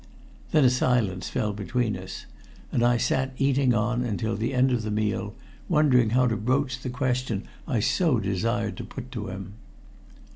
Then 0.51 0.65
a 0.65 0.69
silence 0.71 1.29
fell 1.29 1.53
between 1.53 1.95
us, 1.95 2.25
and 2.71 2.81
I 2.83 2.97
sat 2.97 3.35
eating 3.37 3.75
on 3.75 4.01
until 4.03 4.35
the 4.35 4.51
end 4.51 4.71
of 4.71 4.81
the 4.81 4.89
meal, 4.89 5.35
wondering 5.69 6.09
how 6.09 6.25
to 6.25 6.35
broach 6.37 6.79
the 6.81 6.89
question 6.89 7.43
I 7.67 7.81
so 7.81 8.17
desired 8.19 8.77
to 8.77 8.83
put 8.83 9.11
to 9.11 9.27
him. 9.27 9.53